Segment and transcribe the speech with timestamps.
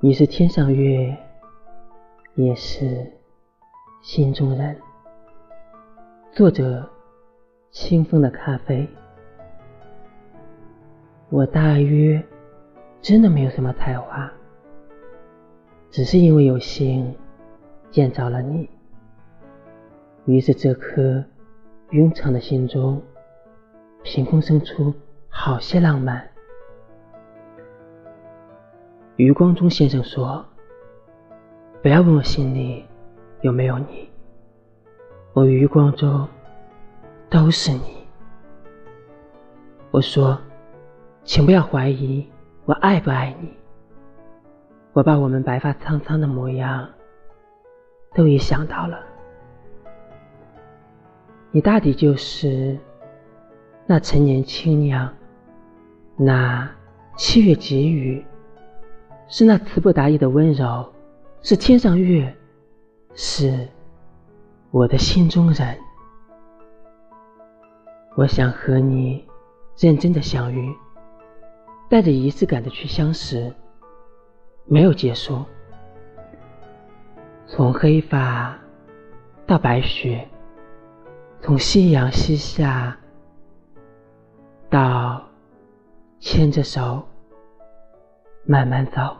[0.00, 1.12] 你是天上月，
[2.36, 3.04] 也是
[4.00, 4.76] 心中人。
[6.30, 6.88] 作者：
[7.72, 8.88] 清风的咖啡。
[11.30, 12.22] 我大约
[13.02, 14.30] 真的没有什么才华，
[15.90, 17.12] 只是因为有幸
[17.90, 18.70] 见着了你，
[20.26, 21.24] 于是这颗
[21.90, 23.02] 庸常的心中
[24.04, 24.94] 凭空生出
[25.28, 26.24] 好些浪漫。
[29.18, 30.46] 余光中先生说
[31.82, 32.84] ：“不要问我心里
[33.40, 34.08] 有没有你，
[35.32, 36.28] 我余光中
[37.28, 38.06] 都是你。”
[39.90, 40.40] 我说
[41.24, 42.24] ：“请不要怀疑
[42.64, 43.52] 我爱不爱你。”
[44.94, 46.88] 我把我们白发苍苍的模样
[48.14, 49.00] 都已想到了，
[51.50, 52.78] 你大抵就是
[53.84, 55.12] 那陈年青酿，
[56.16, 56.70] 那
[57.16, 58.24] 七月急雨。
[59.30, 60.90] 是那词不达意的温柔，
[61.42, 62.34] 是天上月，
[63.14, 63.68] 是
[64.70, 65.78] 我的心中人。
[68.16, 69.22] 我想和你
[69.76, 70.74] 认真的相遇，
[71.90, 73.52] 带着仪式感的去相识，
[74.64, 75.44] 没有结束。
[77.46, 78.58] 从黑发
[79.46, 80.26] 到白雪，
[81.42, 82.96] 从夕阳西下
[84.70, 85.22] 到
[86.18, 87.06] 牵着手。
[88.48, 89.14] 慢慢走。